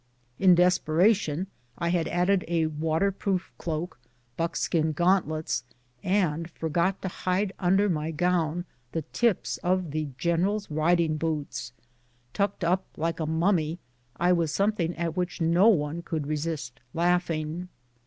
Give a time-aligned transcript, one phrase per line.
[0.39, 1.45] In desperation
[1.77, 3.99] I had added a waterproof cloak,
[4.35, 5.63] buckskin gauntlets,
[6.01, 11.71] and forgot to hide under my gown the tips of the general's riding boots!
[12.33, 13.77] Tucked up like a mummy,
[14.17, 17.69] I was some thing at which no one could resist laughing.